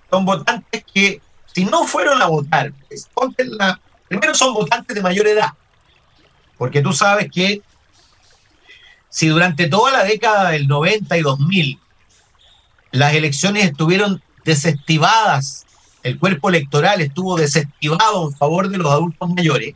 [0.10, 1.22] son votantes que,
[1.54, 2.74] si no fueron a votar,
[3.38, 5.54] la, primero son votantes de mayor edad,
[6.58, 7.62] porque tú sabes que
[9.10, 11.80] si durante toda la década del 90 y 2000
[12.92, 15.66] las elecciones estuvieron desestivadas,
[16.04, 19.74] el cuerpo electoral estuvo desestivado en favor de los adultos mayores,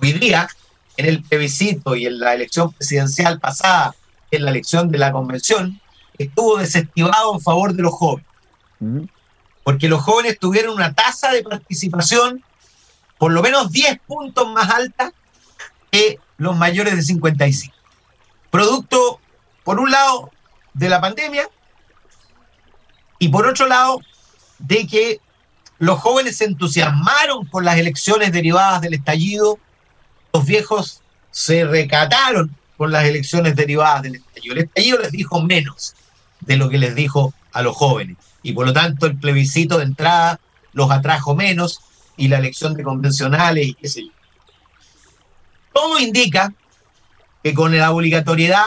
[0.00, 0.48] hoy día,
[1.00, 3.94] en el plebiscito y en la elección presidencial pasada,
[4.30, 5.80] en la elección de la convención,
[6.18, 8.26] estuvo desestimado en favor de los jóvenes.
[9.64, 12.44] Porque los jóvenes tuvieron una tasa de participación
[13.18, 15.12] por lo menos 10 puntos más alta
[15.90, 17.74] que los mayores de 55.
[18.50, 19.20] Producto,
[19.64, 20.30] por un lado,
[20.74, 21.48] de la pandemia
[23.18, 24.00] y por otro lado,
[24.58, 25.20] de que
[25.78, 29.58] los jóvenes se entusiasmaron con las elecciones derivadas del estallido,
[30.32, 34.54] los viejos se recataron con las elecciones derivadas del estallido.
[34.54, 35.94] El estallido les dijo menos
[36.40, 39.84] de lo que les dijo a los jóvenes y por lo tanto el plebiscito de
[39.84, 40.40] entrada
[40.72, 41.80] los atrajo menos
[42.16, 44.12] y la elección de convencionales y qué sé yo.
[45.72, 46.52] Todo indica
[47.42, 48.66] que con la obligatoriedad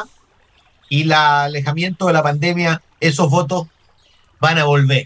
[0.89, 3.67] y el alejamiento de la pandemia esos votos
[4.39, 5.05] van a volver.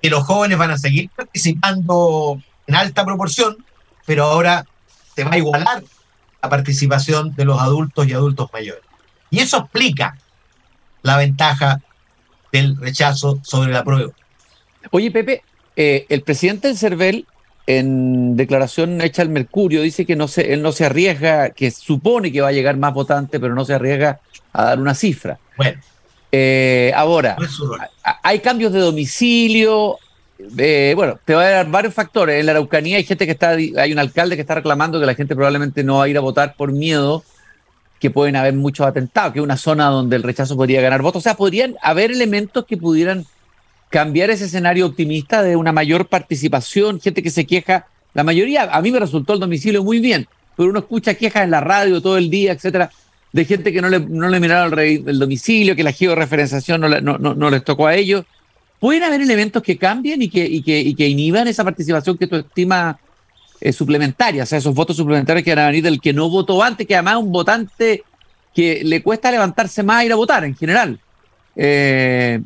[0.00, 3.64] Que los jóvenes van a seguir participando en alta proporción,
[4.06, 4.66] pero ahora
[5.14, 5.82] se va a igualar
[6.42, 8.82] la participación de los adultos y adultos mayores.
[9.30, 10.16] Y eso explica
[11.02, 11.80] la ventaja
[12.50, 14.12] del rechazo sobre la prueba.
[14.90, 15.42] Oye, Pepe,
[15.76, 17.26] eh, el presidente del CERVEL,
[17.66, 22.32] en declaración hecha al Mercurio, dice que no se, él no se arriesga, que supone
[22.32, 24.20] que va a llegar más votante, pero no se arriesga
[24.52, 25.38] a dar una cifra.
[25.56, 25.80] Bueno.
[26.34, 27.36] Eh, ahora,
[28.22, 29.98] hay cambios de domicilio,
[30.58, 32.40] eh, bueno, te va a dar varios factores.
[32.40, 35.14] En la Araucanía hay gente que está, hay un alcalde que está reclamando que la
[35.14, 37.24] gente probablemente no va a ir a votar por miedo,
[38.00, 41.20] que pueden haber muchos atentados, que es una zona donde el rechazo podría ganar votos.
[41.20, 43.26] O sea, podrían haber elementos que pudieran
[43.90, 47.86] cambiar ese escenario optimista de una mayor participación, gente que se queja.
[48.14, 50.26] La mayoría, a mí me resultó el domicilio muy bien,
[50.56, 52.90] pero uno escucha quejas en la radio todo el día, etcétera,
[53.32, 57.50] de gente que no le, no le miraron el, domicilio, que la georreferenciación no, no
[57.50, 58.24] les tocó a ellos
[58.82, 62.96] ¿Pueden haber elementos que cambien y que, que inhiban esa participación que tú estimas
[63.60, 64.42] eh, suplementaria?
[64.42, 66.96] O sea, esos votos suplementarios que van a venir del que no votó antes, que
[66.96, 68.02] además es un votante
[68.52, 70.98] que le cuesta levantarse más a ir a votar en general.
[71.54, 72.40] Eh,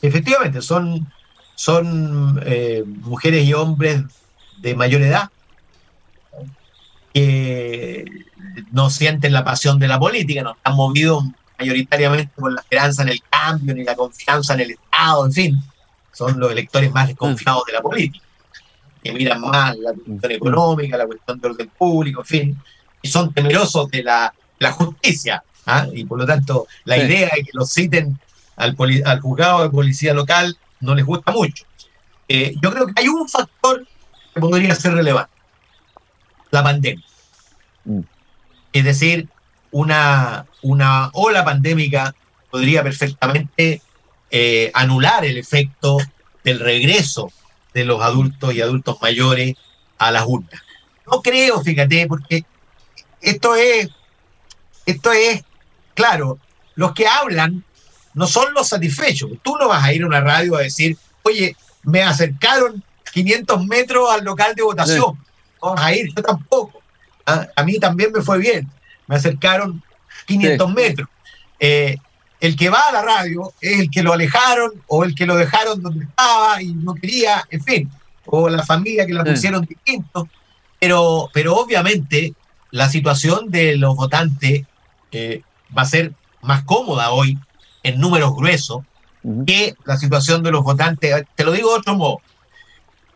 [0.00, 1.06] Efectivamente, son,
[1.54, 4.04] son eh, mujeres y hombres
[4.62, 5.28] de mayor edad
[7.12, 8.06] que
[8.72, 11.24] no sienten la pasión de la política, no están movidos
[11.58, 15.62] mayoritariamente por la esperanza en el cambio, ni la confianza en el Estado, en fin,
[16.12, 18.24] son los electores más desconfiados de la política,
[19.02, 22.62] que miran más la cuestión económica, la cuestión de orden público, en fin,
[23.02, 24.32] y son temerosos de la,
[24.72, 25.86] justicia, ¿ah?
[25.92, 28.18] y por lo tanto la idea de que los citen
[28.56, 31.64] al, al, juzgado de policía local no les gusta mucho.
[32.28, 33.86] Eh, yo creo que hay un factor
[34.34, 35.32] que podría ser relevante,
[36.50, 37.04] la pandemia.
[37.84, 38.00] Mm.
[38.72, 39.28] Es decir,
[39.76, 42.14] una, una ola pandémica
[42.50, 43.82] podría perfectamente
[44.30, 45.98] eh, anular el efecto
[46.42, 47.30] del regreso
[47.74, 49.54] de los adultos y adultos mayores
[49.98, 50.62] a las urnas.
[51.06, 52.46] No creo, fíjate, porque
[53.20, 53.90] esto es,
[54.86, 55.44] esto es,
[55.92, 56.38] claro,
[56.74, 57.62] los que hablan
[58.14, 59.30] no son los satisfechos.
[59.42, 64.10] Tú no vas a ir a una radio a decir, oye, me acercaron 500 metros
[64.10, 65.22] al local de votación.
[65.62, 66.80] No vas a ir, yo tampoco.
[67.26, 67.46] ¿Ah?
[67.54, 68.70] A mí también me fue bien.
[69.06, 69.82] Me acercaron
[70.26, 71.08] 500 metros.
[71.58, 71.96] Eh,
[72.40, 75.36] el que va a la radio es el que lo alejaron o el que lo
[75.36, 77.90] dejaron donde estaba y no quería, en fin,
[78.26, 80.28] o la familia que la pusieron distinto.
[80.78, 82.34] Pero, pero obviamente
[82.70, 84.64] la situación de los votantes
[85.12, 85.42] eh,
[85.76, 87.38] va a ser más cómoda hoy
[87.82, 88.82] en números gruesos
[89.46, 91.24] que la situación de los votantes.
[91.34, 92.20] Te lo digo de otro modo.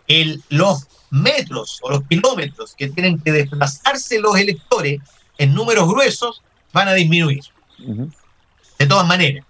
[0.09, 5.00] El, los metros o los kilómetros que tienen que desplazarse los electores
[5.40, 7.40] en números gruesos van a disminuir.
[8.79, 9.44] De todas maneras,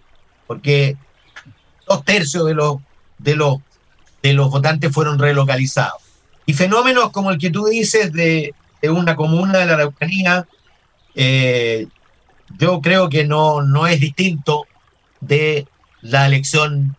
[0.46, 0.96] porque
[1.88, 2.76] dos tercios de los,
[3.18, 3.58] de, los,
[4.22, 6.00] de los votantes fueron relocalizados.
[6.46, 10.46] Y fenómenos como el que tú dices de, una comuna de la Araucanía,
[11.16, 11.88] eh,
[12.56, 14.66] yo creo que no, no es distinto
[15.20, 15.66] de
[16.02, 16.96] la elección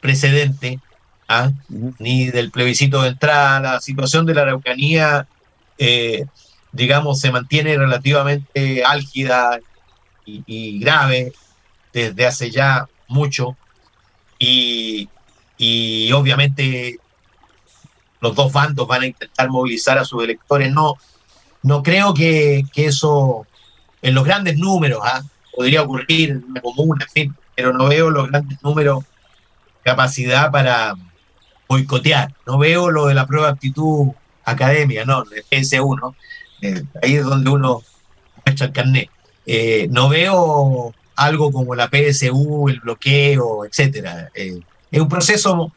[0.00, 0.80] precedente,
[1.28, 1.50] ¿ah?
[1.98, 3.60] ni del plebiscito de entrada.
[3.60, 5.26] La situación de la Araucanía,
[5.78, 6.26] eh,
[6.74, 9.60] digamos, se mantiene relativamente álgida
[10.26, 11.32] y, grave
[11.92, 13.56] desde hace ya mucho.
[14.38, 15.08] Y,
[15.56, 16.98] y, obviamente
[18.20, 20.72] los dos bandos van a intentar movilizar a sus electores.
[20.72, 20.96] No,
[21.62, 23.46] no creo que, que eso
[24.02, 25.22] en los grandes números ¿ah?
[25.54, 29.04] podría ocurrir en una comuna, en fin, pero no veo los grandes números,
[29.82, 30.94] capacidad para
[31.68, 32.34] boicotear.
[32.46, 34.12] No veo lo de la prueba de aptitud
[34.44, 36.14] academia, no, el PS1,
[36.64, 37.82] eh, ahí es donde uno
[38.44, 39.10] muestra el carnet.
[39.46, 44.30] Eh, no veo algo como la PSU, el bloqueo, etcétera.
[44.34, 45.72] Eh, es un proceso,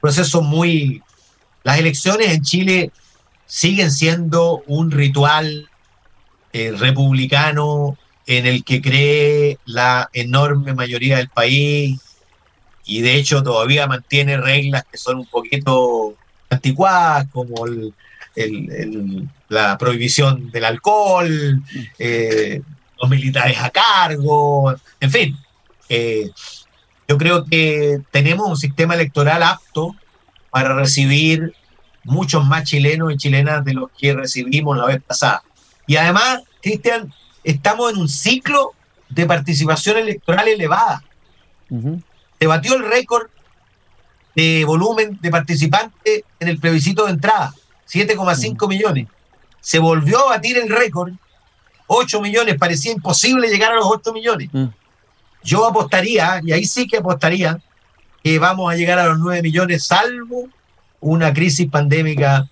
[0.00, 1.02] proceso muy.
[1.62, 2.92] Las elecciones en Chile
[3.46, 5.68] siguen siendo un ritual
[6.52, 12.00] republicano en el que cree la enorme mayoría del país
[12.84, 16.14] y de hecho todavía mantiene reglas que son un poquito
[16.48, 17.66] anticuadas, como
[19.54, 21.62] la prohibición del alcohol,
[21.98, 22.62] eh,
[23.00, 25.38] los militares a cargo, en fin.
[25.88, 26.30] Eh,
[27.08, 29.94] yo creo que tenemos un sistema electoral apto
[30.50, 31.54] para recibir
[32.04, 35.42] muchos más chilenos y chilenas de los que recibimos la vez pasada.
[35.86, 37.12] Y además, Cristian,
[37.42, 38.72] estamos en un ciclo
[39.08, 41.02] de participación electoral elevada.
[42.38, 43.28] Se batió el récord
[44.34, 47.54] de volumen de participantes en el plebiscito de entrada,
[47.88, 49.08] 7,5 millones.
[49.64, 51.14] Se volvió a batir el récord,
[51.86, 54.50] 8 millones, parecía imposible llegar a los 8 millones.
[54.52, 54.66] Mm.
[55.42, 57.58] Yo apostaría, y ahí sí que apostaría,
[58.22, 60.50] que vamos a llegar a los 9 millones, salvo
[61.00, 62.46] una crisis pandémica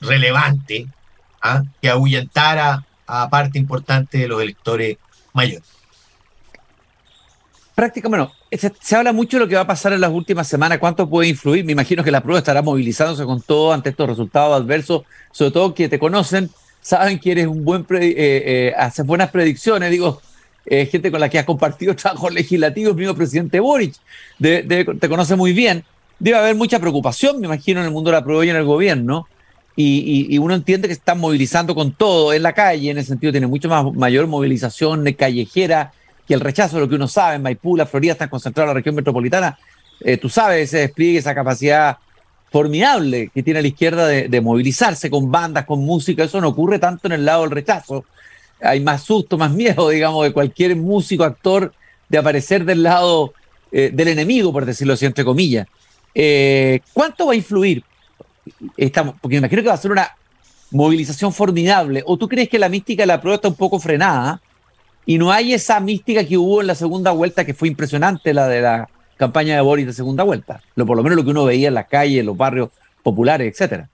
[0.00, 0.86] relevante
[1.42, 1.62] ¿ah?
[1.82, 4.96] que ahuyentara a parte importante de los electores
[5.34, 5.68] mayores.
[7.74, 10.78] Prácticamente, bueno, se, habla mucho de lo que va a pasar en las últimas semanas,
[10.78, 11.64] cuánto puede influir.
[11.64, 15.74] Me imagino que la prueba estará movilizándose con todo ante estos resultados adversos, sobre todo
[15.74, 20.20] que te conocen, saben que eres un buen, eh, eh, haces buenas predicciones, digo,
[20.64, 23.94] eh, gente con la que has compartido trabajo legislativo, el mismo presidente Boric,
[24.40, 25.84] te conoce muy bien.
[26.18, 28.64] Debe haber mucha preocupación, me imagino, en el mundo de la prueba y en el
[28.64, 29.26] gobierno
[29.76, 33.46] y, uno entiende que están movilizando con todo en la calle, en ese sentido tiene
[33.46, 35.92] mucho más mayor movilización callejera
[36.26, 37.36] que el rechazo lo que uno sabe.
[37.36, 39.58] En Maipú, la Florida están concentrados en la región metropolitana.
[40.00, 41.98] Eh, tú sabes ese despliegue, esa capacidad
[42.50, 46.24] formidable que tiene la izquierda de, movilizarse con bandas, con música.
[46.24, 48.04] Eso no ocurre tanto en el lado del rechazo.
[48.60, 51.72] Hay más susto, más miedo, digamos, de cualquier músico, actor,
[52.08, 53.34] de aparecer del lado
[53.72, 55.66] eh, del enemigo, por decirlo así, entre comillas.
[56.14, 57.84] Eh, ¿Cuánto va a influir
[58.76, 60.16] estamos, porque me imagino que va a ser una
[60.70, 62.02] movilización formidable.
[62.06, 64.40] ¿O tú crees que la mística de la prueba está un poco frenada
[65.06, 68.48] y no hay esa mística que hubo en la segunda vuelta que fue impresionante, la
[68.48, 70.60] de la campaña de Boris de segunda vuelta?
[70.74, 72.70] Lo, por lo menos lo que uno veía en las calles, en los barrios
[73.04, 73.88] populares, etcétera.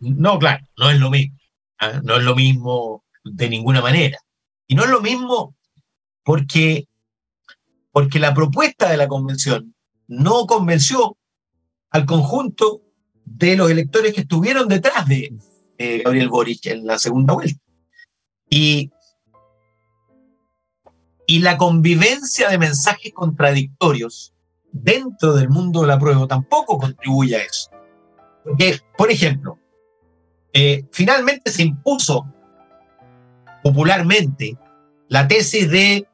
[0.00, 1.36] No, claro, no es lo mismo.
[1.78, 2.00] ¿ah?
[2.02, 4.18] No es lo mismo de ninguna manera.
[4.66, 5.54] Y no es lo mismo
[6.22, 6.88] porque,
[7.92, 9.74] porque la propuesta de la convención
[10.08, 11.18] no convenció
[11.90, 12.80] al conjunto
[13.24, 15.32] de los electores que estuvieron detrás de
[15.78, 17.60] Gabriel Boric en la segunda vuelta.
[18.48, 18.90] Y,
[21.26, 24.34] y la convivencia de mensajes contradictorios
[24.72, 27.70] dentro del mundo de la prueba tampoco contribuye a eso.
[28.44, 29.58] Porque, por ejemplo,
[30.52, 32.26] eh, finalmente se impuso
[33.62, 34.58] popularmente
[35.08, 36.06] la tesis de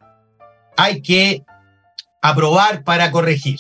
[0.77, 1.45] hay que
[2.23, 3.59] aprobar para corregir.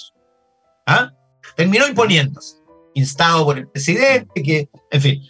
[0.86, 1.12] ¿Ah?
[1.56, 2.60] Terminó imponiéndose
[2.94, 5.22] instado por el presidente, que, en fin.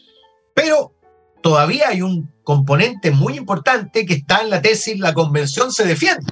[0.54, 0.94] Pero
[1.42, 6.26] todavía hay un componente muy importante que está en la tesis La Convención se defiende.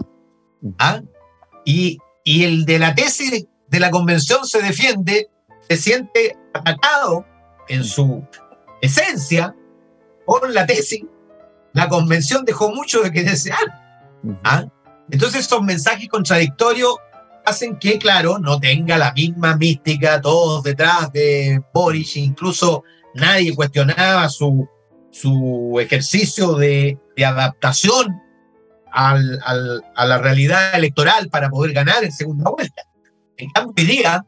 [0.80, 1.00] ¿ah?
[1.64, 5.28] Y, y el de la tesis de la convención se defiende,
[5.68, 7.24] se siente atacado
[7.68, 8.26] en su
[8.82, 9.54] esencia
[10.26, 11.04] por la tesis.
[11.72, 13.66] La convención dejó mucho de que desear.
[14.42, 14.64] ¿ah?
[15.12, 16.96] Entonces, estos mensajes contradictorios
[17.44, 22.82] hacen que, claro, no tenga la misma mística todos detrás de Boris, incluso
[23.14, 24.68] nadie cuestionaba su,
[25.20, 28.20] su ejercicio de, adaptación
[28.92, 32.82] al, a la realidad electoral para poder ganar en segunda vuelta.
[33.36, 34.24] En cambio, hoy día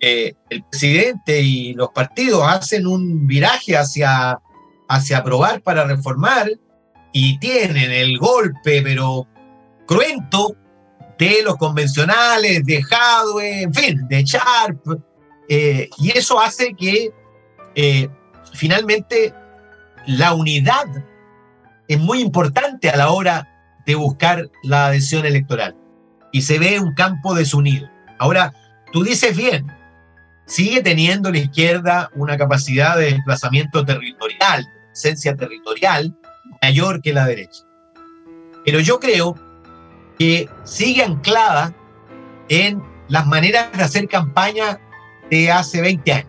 [0.00, 4.38] eh, el presidente y los partidos hacen un viraje hacia,
[4.88, 6.48] hacia aprobar para reformar
[7.12, 9.26] y tienen el golpe, pero
[9.86, 10.54] cruento,
[11.18, 14.80] de los convencionales, de Hadwe, en fin, de Sharp,
[15.48, 17.10] eh, y eso hace que
[17.74, 18.08] eh,
[18.54, 19.34] finalmente
[20.06, 20.86] la unidad
[21.88, 23.48] es muy importante a la hora
[23.86, 25.74] de buscar la adhesión electoral.
[26.32, 27.88] Y se ve un campo desunido.
[28.18, 28.52] Ahora,
[28.92, 29.66] tú dices bien,
[30.46, 36.14] sigue teniendo la izquierda una capacidad de desplazamiento territorial, esencia territorial,
[36.60, 37.62] mayor que la derecha.
[38.64, 39.34] Pero yo creo
[40.18, 41.72] que sigue anclada
[42.48, 44.78] en las maneras de hacer campaña
[45.30, 46.28] de hace 20 años.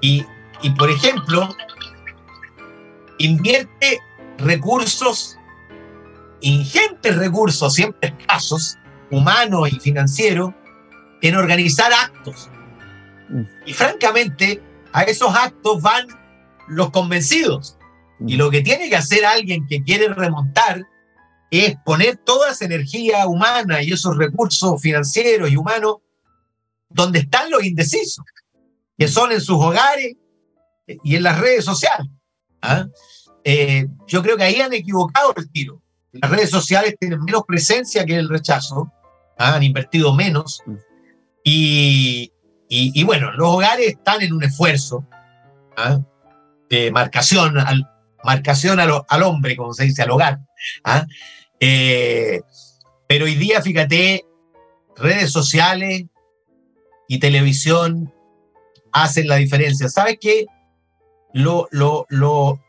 [0.00, 0.24] y,
[0.62, 1.48] y, por ejemplo,
[3.20, 4.00] invierte
[4.38, 5.36] recursos,
[6.40, 8.78] ingentes recursos, siempre escasos,
[9.10, 10.52] humanos y financieros,
[11.20, 12.48] en organizar actos.
[13.28, 13.42] Mm.
[13.66, 16.06] Y francamente, a esos actos van
[16.68, 17.76] los convencidos.
[18.26, 20.86] Y lo que tiene que hacer alguien que quiere remontar
[21.50, 25.96] es poner toda esa energía humana y esos recursos financieros y humanos
[26.88, 28.24] donde están los indecisos,
[28.98, 30.14] que son en sus hogares
[30.86, 32.08] y en las redes sociales.
[32.62, 32.86] ¿ah?
[33.44, 35.80] Eh, yo creo que ahí han equivocado el tiro.
[36.12, 38.92] Las redes sociales tienen menos presencia que el rechazo,
[39.38, 39.54] ¿ah?
[39.54, 40.62] han invertido menos.
[41.44, 42.32] Y,
[42.68, 45.06] y, bueno, los hogares están en un esfuerzo
[45.76, 46.00] ¿ah?
[46.68, 47.88] de marcación, al,
[48.22, 50.40] marcación al, hombre, como se dice, al hogar.
[51.60, 52.40] Eh,
[53.06, 54.24] pero hoy día, fíjate,
[54.96, 56.04] redes sociales
[57.08, 58.12] y televisión
[58.92, 59.88] hacen la diferencia.
[59.88, 60.46] ¿Sabes qué?
[61.32, 62.60] Lo, lo, lo,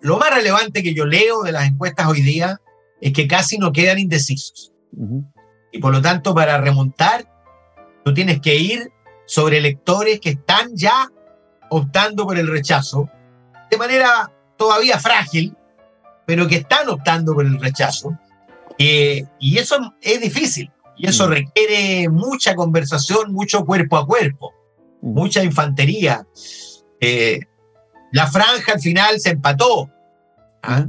[0.00, 2.60] lo más relevante que yo leo de las encuestas hoy día
[3.00, 4.72] es que casi no quedan indecisos.
[5.72, 7.26] Y por lo tanto, para remontar,
[8.04, 8.90] tú tienes que ir
[9.26, 11.10] sobre electores que están ya
[11.70, 13.10] optando por el rechazo
[13.70, 15.54] de manera todavía frágil,
[16.24, 18.16] pero que están optando por el rechazo.
[18.78, 24.52] Eh, y eso es difícil, y eso requiere mucha conversación, mucho cuerpo a cuerpo,
[25.02, 26.26] mucha infantería.
[27.00, 27.40] Eh,
[28.12, 29.90] la franja al final se empató.
[30.62, 30.86] ¿ah?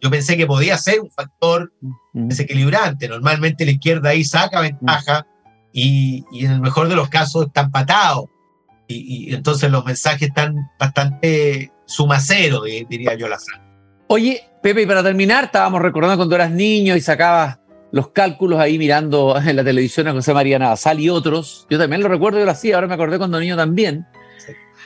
[0.00, 1.72] Yo pensé que podía ser un factor
[2.12, 3.08] desequilibrante.
[3.08, 5.26] Normalmente la izquierda ahí saca ventaja
[5.72, 8.28] y, en el mejor de los casos está empatado.
[8.86, 13.64] Y, y entonces los mensajes están bastante sumacero, diría yo la franja.
[14.08, 17.58] Oye, Pepe, y para terminar, estábamos recordando cuando eras niño y sacabas
[17.90, 21.66] los cálculos ahí mirando en la televisión a José María Navasal y otros.
[21.70, 24.06] Yo también lo recuerdo, yo lo hacía, ahora me acordé cuando niño también.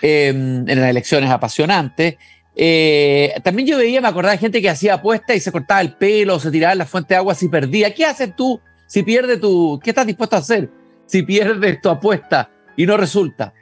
[0.03, 2.17] En las elecciones apasionantes.
[2.61, 5.95] Eh, también yo veía, me acordaba de gente que hacía apuestas y se cortaba el
[5.95, 7.95] pelo, se tiraba en la fuente de agua si perdía.
[7.95, 9.79] ¿Qué haces tú si pierdes tu...
[9.83, 10.69] ¿Qué estás dispuesto a hacer
[11.07, 13.55] si pierdes tu apuesta y no resulta?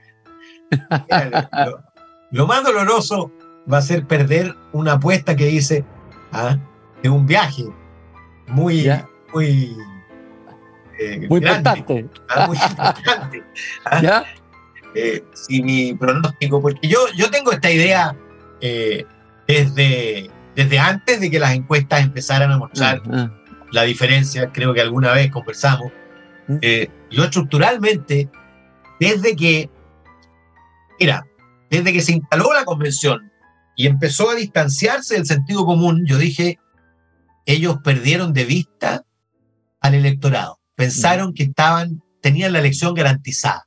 [2.30, 3.30] lo, más doloroso
[3.70, 5.84] va a ser perder una apuesta que dice
[6.32, 6.56] ¿ah?
[7.02, 7.64] de un viaje
[8.48, 8.90] muy,
[9.34, 9.76] muy,
[10.98, 12.08] eh, muy importante.
[12.30, 12.46] ¿ah?
[12.46, 13.44] Muy importante.
[13.84, 14.00] ¿ah?
[14.02, 14.24] ¿Ya?
[14.98, 18.16] Eh, si mi pronóstico, porque yo, yo tengo esta idea
[18.62, 19.04] eh,
[19.46, 23.58] desde, desde antes de que las encuestas empezaran a mostrar ah, ah.
[23.72, 25.92] la diferencia, creo que alguna vez conversamos.
[26.48, 26.56] Mm.
[26.62, 28.30] Eh, yo estructuralmente,
[28.98, 29.68] desde que,
[30.98, 31.26] mira,
[31.68, 33.30] desde que se instaló la convención
[33.76, 36.58] y empezó a distanciarse del sentido común, yo dije,
[37.44, 39.04] ellos perdieron de vista
[39.82, 40.58] al electorado.
[40.74, 41.34] Pensaron mm.
[41.34, 43.65] que estaban, tenían la elección garantizada.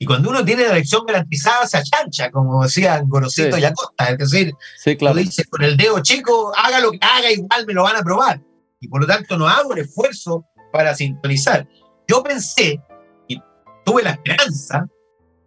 [0.00, 4.10] Y cuando uno tiene la elección garantizada, se achancha, como decían Gorosito y Acosta.
[4.10, 7.82] Es decir, sí, dice con el dedo chico, haga lo que haga, igual me lo
[7.82, 8.40] van a aprobar.
[8.80, 11.66] Y por lo tanto no hago el esfuerzo para sintonizar.
[12.06, 12.80] Yo pensé
[13.26, 13.42] y
[13.84, 14.86] tuve la esperanza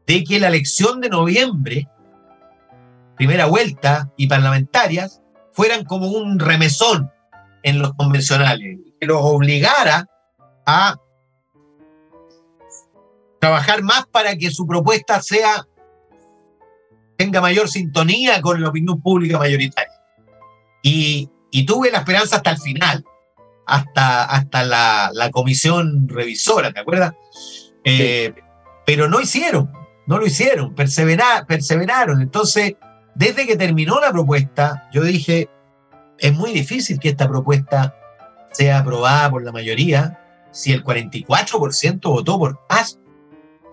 [0.05, 1.87] de que la elección de noviembre,
[3.15, 5.21] primera vuelta y parlamentarias,
[5.53, 7.09] fueran como un remesón
[7.63, 10.07] en los convencionales, que los obligara
[10.65, 10.97] a
[13.41, 15.67] trabajar más para que su propuesta sea
[17.17, 19.91] tenga mayor sintonía con la opinión pública mayoritaria.
[20.83, 21.29] Y,
[21.67, 23.03] tuve la esperanza hasta el final,
[23.65, 27.13] hasta, hasta la, comisión revisora, ¿te acuerdas?
[27.83, 28.33] Eh,
[28.85, 29.71] pero no hicieron,
[30.05, 32.21] no lo hicieron, perseveraron.
[32.21, 32.75] Entonces,
[33.15, 35.49] desde que terminó la propuesta, yo dije,
[36.19, 37.95] es muy difícil que esta propuesta
[38.51, 40.19] sea aprobada por la mayoría
[40.51, 42.99] si el 44% votó por paz.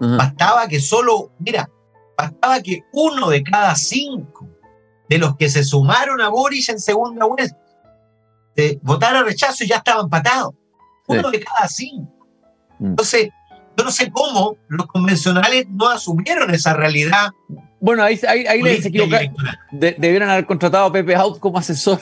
[0.01, 1.69] Bastaba que solo, mira,
[2.17, 4.49] bastaba que uno de cada cinco
[5.09, 7.55] de los que se sumaron a Boris en segunda vez
[8.57, 10.55] eh, votara rechazo y ya estaba empatado.
[11.07, 12.27] Uno de cada cinco.
[12.81, 12.87] Mm.
[12.87, 13.29] Entonces,
[13.77, 17.31] yo no sé cómo los convencionales no asumieron esa realidad.
[17.81, 19.33] Bueno, ahí, ahí, les equivocaron.
[19.71, 22.01] debieron haber contratado a Pepe Out como asesor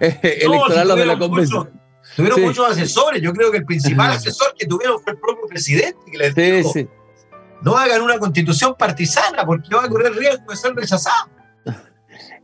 [0.00, 1.70] eh, electoral de la convención.
[2.16, 3.20] tuvieron muchos asesores.
[3.20, 6.72] Yo creo que el principal asesor que tuvieron fue el propio presidente que les dijo,
[7.62, 11.28] no hagan una constitución partisana porque va a correr riesgo de ser rechazado.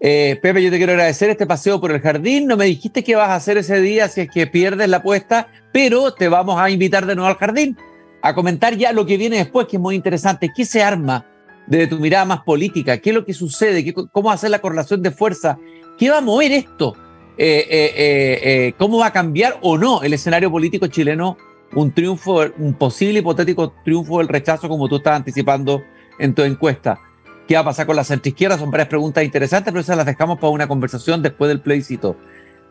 [0.07, 2.47] Eh, Pepe, yo te quiero agradecer este paseo por el jardín.
[2.47, 5.49] No me dijiste qué vas a hacer ese día si es que pierdes la apuesta,
[5.73, 7.79] pero te vamos a invitar de nuevo al jardín
[8.21, 10.53] a comentar ya lo que viene después, que es muy interesante.
[10.55, 11.25] ¿Qué se arma
[11.67, 12.99] desde tu mirada más política?
[12.99, 13.95] ¿Qué es lo que sucede?
[14.13, 15.59] ¿Cómo hacer la correlación de fuerza?
[15.97, 16.95] ¿Qué va a mover esto?
[17.39, 21.39] Eh, eh, ¿Cómo va a cambiar o no el escenario político chileno?
[21.75, 25.83] Un triunfo, un posible hipotético triunfo del rechazo, como tú estás anticipando
[26.19, 27.01] en tu encuesta.
[27.49, 28.59] ¿Qué va a pasar con la centroizquierda?
[28.59, 32.17] Son varias preguntas interesantes, pero esas las dejamos para una conversación después del plebiscito.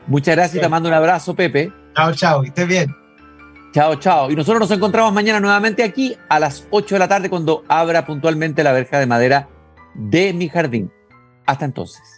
[0.08, 1.72] Muchas gracias y te mando un abrazo, Pepe.
[1.96, 2.96] Chao, chao, estés bien.
[3.74, 4.30] Chao, chao.
[4.30, 8.06] Y nosotros nos encontramos mañana nuevamente aquí a las 8 de la tarde cuando abra
[8.06, 9.50] puntualmente la verja de madera
[9.96, 10.92] de mi jardín.
[11.46, 12.13] Hasta entonces.